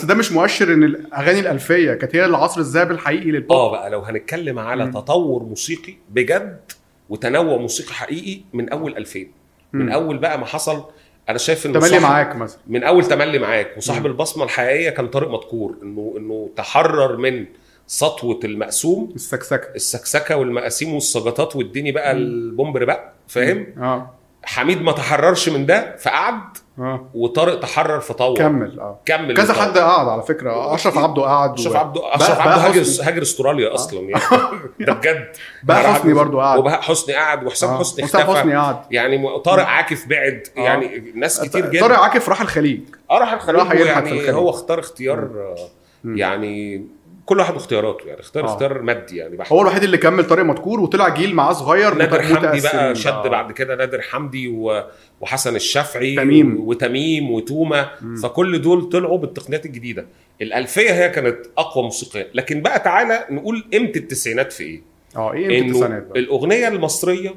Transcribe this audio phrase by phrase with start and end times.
[0.00, 3.90] بس ده مش مؤشر إن الاغاني الألفية كانت هي العصر الذهبي الحقيقي للبوب آه بقى
[3.90, 4.90] لو هنتكلم على مم.
[4.92, 6.60] تطور موسيقي بجد
[7.08, 9.26] وتنوع موسيقي حقيقي من أول 2000
[9.72, 9.92] من.
[9.92, 10.84] أول بقى ما حصل
[11.28, 14.06] أنا شايف إنه تملي معاك مثلا من أول تملي معاك وصاحب مم.
[14.06, 17.46] البصمة الحقيقية كان طارق مدكور انه إنه تحرر من
[17.86, 22.12] سطوة المقسوم السكسكة السكسكة والمقاسيم والسجطات واديني بقى.
[22.12, 24.10] البومبر بقى فاهم آه
[24.44, 26.40] حميد ما تحررش من ده فقعد
[26.78, 27.10] آه.
[27.14, 29.00] وطارق تحرر فطور كمل آه.
[29.06, 29.54] كمل كذا.
[29.54, 30.74] حد قعد على فكرة.
[30.74, 32.84] أشرف عبده قعد أشرف عبده أشرف عبده هاجر.
[33.02, 34.22] هاجر استراليا أصلا يعني.
[34.80, 35.28] ده بجد.
[35.62, 36.58] بقى حسني برضو قعد.
[36.58, 37.78] وبهاء حسني قعد وحسام آه.
[37.78, 38.38] حسني حسام اختفى.
[38.38, 38.76] حسني قعد.
[38.90, 40.46] يعني طارق عاكف بعد.
[40.56, 40.60] آه.
[40.60, 41.80] يعني ناس كتير جدا.
[41.80, 42.80] طارق عاكف راح الخليج.
[43.10, 44.32] آه راح الخليج راح يعني.
[44.32, 45.56] هو اختار اختيار آه،.
[46.04, 46.86] يعني
[47.30, 48.52] كل واحد واختياراته يعني اختار آه.
[48.52, 52.22] اختيار مادي يعني بحت هو الوحيد اللي كمل طارق مدكور وطلع جيل معاه صغير نادر
[52.22, 52.60] حمدي.
[52.60, 53.28] بقى شد آه.
[53.28, 54.84] بعد كده نادر حمدي و...
[55.20, 56.60] وحسن الشافعي تميم.
[56.68, 57.90] وتميم وتومة.
[58.22, 60.06] فكل دول طلعوا بالتقنيات الجديدة
[60.42, 64.82] الألفية هي كانت أقوى موسيقيا لكن بقى تعالى نقول قيمة التسعينات في إيه
[65.16, 67.34] آه إيه إنه التسعينات بقى؟ الأغنية المصرية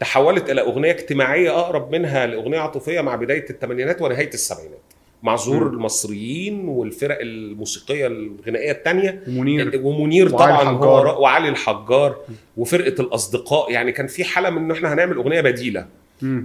[0.00, 4.91] تحولت إلى أغنية اجتماعية أقرب منها لأغنية عاطفية مع بداية الثمانينات ونهاية السبعينات
[5.22, 5.66] مع ظهور.
[5.66, 9.80] المصريين والفرق الموسيقية الغنائية الثانية ومنير.
[9.84, 11.02] ومنير وعلي طبعا.
[11.02, 12.16] را- وعلي الحجار
[12.56, 13.72] وفرقة الأصدقاء.
[13.72, 15.86] يعني كان في حالة من إن إحنا هنعمل أغنية بديلة.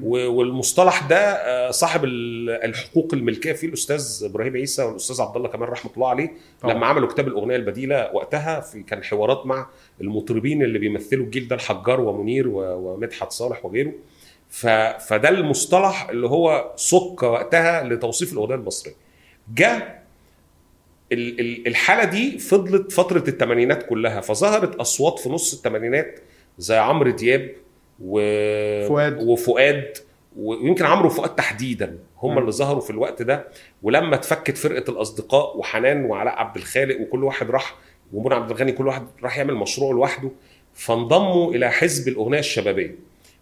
[0.03, 5.69] والمصطلح ده آه، صاحب ال- الحقوق الملكية فيه الأستاذ إبراهيم عيسى والأستاذ عبد الله كمال
[5.69, 6.31] رحمة الله عليه.
[6.61, 6.73] طبعا.
[6.73, 9.67] لما عملوا كتاب الأغنية البديلة وقتها في كان حوارات مع
[10.01, 13.93] المطربين اللي بيمثلوا الجيل ده الحجار ومنير ومدحت صالح وغيره.
[14.49, 14.67] ف...
[15.07, 18.93] فده المصطلح اللي هو سك وقتها لتوصيف الأغنية المصرية
[19.53, 20.03] جاء
[21.11, 26.19] ال- ال- الحالة دي فضلت فترة الثمانينات كلها فظهرت أصوات في نص الثمانينات
[26.57, 27.51] زي عمرو دياب
[27.99, 28.19] و...
[28.87, 29.23] فؤاد.
[29.23, 29.97] وفؤاد
[30.37, 32.37] ويمكن عمرو وفؤاد تحديدا هم.
[32.37, 33.47] اللي ظهروا في الوقت ده
[33.83, 37.75] ولما اتفكت فرقة الأصدقاء وحنان وعلاء عبد الخالق وكل واحد راح
[38.13, 40.31] ومنى عبد الغني كل واحد راح يعمل مشروع لوحده
[40.73, 42.95] فانضموا إلى حزب الأغنية الشبابية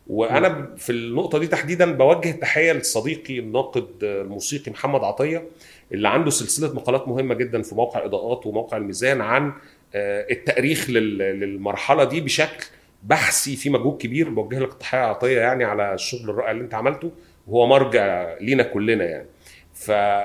[0.07, 5.43] وأنا في النقطة دي تحديدا بوجه تحية لصديقي الناقد الموسيقي محمد عطية
[5.91, 9.53] اللي عنده سلسلة مقالات مهمة جدا في موقع إضاءات وموقع الميزان عن
[9.95, 12.65] آه، التاريخ لل- للمرحلة دي بشكل
[13.03, 14.29] بحثي في مجهود كبير.
[14.29, 17.11] بوجه لك تحية عطية يعني على الشغل الرائع اللي انت عملته
[17.47, 19.27] وهو مرجع لينا كلنا يعني.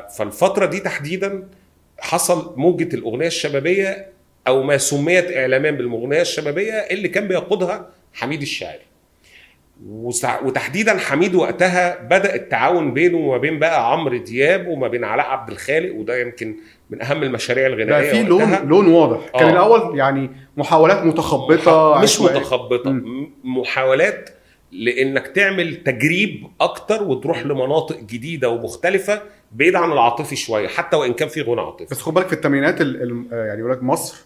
[0.09, 1.49] فالفترة دي تحديدا
[1.99, 4.07] حصل موجة الأغنية الشبابية
[4.47, 8.90] أو ما سميت اعلاميا بالاغنيه الشبابية اللي كان بيقودها حميد الشاعري.
[9.87, 15.51] وتحديدا حميد وقتها بدأ التعاون بينه وما بين بقى عمرو دياب وما بين علاء عبد
[15.51, 16.57] الخالق وده يمكن
[16.91, 18.55] من أهم المشاريع بقى الغنائيه في لون.
[18.69, 19.53] لون واضح كان آه.
[19.53, 22.39] الأول يعني محاولات متخبطة مش عشوائية.
[22.39, 22.91] متخبطة.
[22.91, 24.31] م- محاولات
[24.73, 31.29] لإنك تعمل تجريب أكتر وتروح لمناطق جديدة ومختلفة بعيد عن العاطفي شوية حتى وإن كان
[31.29, 34.17] في غنى عاطفي بس خد بالك في الثمانينات ال- يعني يقول لك مصر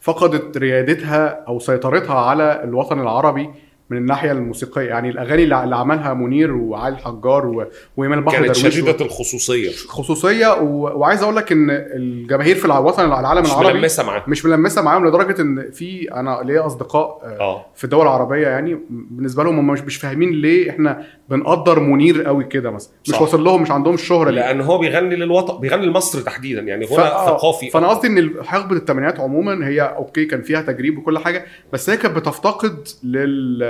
[0.00, 3.50] فقدت ريادتها أو سيطرتها على الوطن العربي
[3.90, 4.82] من الناحية الموسيقية.
[4.88, 7.66] يعني الأغاني اللي عملها منير وعلي الحجار و-
[7.96, 9.70] وإيمان البحر كانت شديدة الخصوصية.
[9.88, 10.98] خصوصية و...
[10.98, 15.08] وعايز أقول لك إن الجماهير في الوطن العالم مش العربي ملمسة معاه مش ملمسة معاهم
[15.08, 17.66] لدرجة إن في أنا ليا أصدقاء آه، آه.
[17.74, 22.44] في الدول العربية يعني بالنسبة لهم هم مش مش فاهمين ليه إحنا بنقدر منير قوي
[22.44, 22.92] كده مثلا.
[23.04, 23.22] مش صح.
[23.22, 27.26] واصل لهم مش عندهم الشهره لأن هو بيغني للوطن بيغني لمصر تحديدا يعني غنى فا-
[27.26, 31.90] ثقافي فأنا قصدي إن حقبة الثمانينات عموما هي أوكي كان فيها تجريب وكل حاجة بس
[31.90, 32.88] هي كانت بتفتقد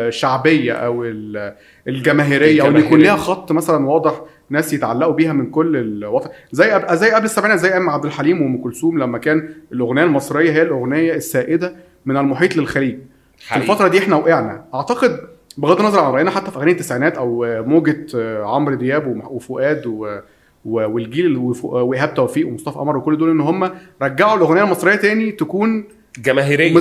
[0.07, 1.55] للشعبيه أو ال-
[1.89, 2.99] الجماهيرية أو يكون.
[3.01, 7.59] ليها خط مثلا واضح ناس يتعلقوا بيها من كل الوطن زي قبل زي قبل السبعينات
[7.59, 11.75] زي أم عبد الحليم وأم كلثوم لما كان الأغنية المصرية هي الأغنية السائدة
[12.07, 12.99] من المحيط للخليج
[13.39, 13.71] في حقيقي.
[13.71, 15.21] الفترة دي إحنا وقعنا أعتقد
[15.59, 18.07] بغض النظر عن رأينا حتى في أغاني التسعينات أو موجة
[18.45, 20.19] عمرو دياب وفؤاد و
[20.65, 23.71] والجيل وإيهاب توفيق ومصطفى قمر وكل دول إن هم
[24.03, 25.85] رجعوا الأغنية المصرية تاني تكون
[26.19, 26.75] جماهيرية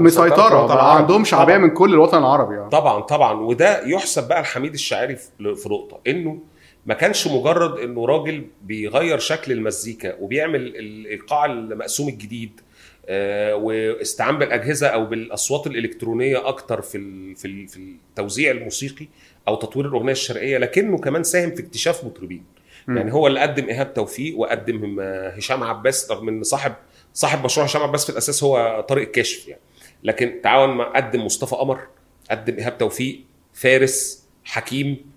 [0.00, 1.02] مسيطرة بقى العربي.
[1.02, 1.66] عندهم شعبية طبعاً.
[1.66, 2.70] من كل الوطن العربي يعني.
[2.70, 6.38] طبعا طبعا وده يحسب بقى لحميد الشاعري في نقطة إنه
[6.86, 12.60] ما كانش مجرد إنه راجل بيغير شكل المزيكا وبيعمل الإيقاع المقسوم الجديد
[13.08, 16.98] آه، واستعان بالأجهزة أو بالأصوات الإلكترونية أكتر في
[17.34, 19.06] في في التوزيع الموسيقي
[19.48, 22.44] أو تطوير الأغنية الشرقية لكنه كمان ساهم في اكتشاف مطربين.
[22.88, 25.00] يعني هو اللي قدم إيهاب توفيق وقدم
[25.36, 26.72] هشام عباس رغم إن صاحب
[27.14, 29.62] صاحب مشروع هشام عباس في الأساس هو طارق الكاشف يعني.
[30.02, 31.86] لكن تعاون مع قدم مصطفى قمر
[32.30, 33.24] قدم إيهاب توفيق
[33.54, 35.10] فارس حكيم